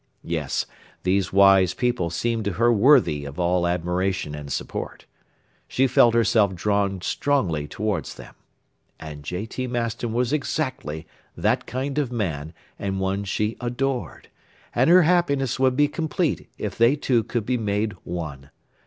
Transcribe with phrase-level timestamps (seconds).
[0.23, 0.65] Yes,
[1.03, 5.05] these wise people seemed to her worthy of all admiration and support.
[5.67, 8.33] She felt herself drawn strongly towards them.
[8.99, 9.67] And J.T.
[9.67, 11.05] Maston was exactly
[11.37, 14.29] that kind of man and one she adored,
[14.73, 18.49] and her happiness would be complete if they two could be made one.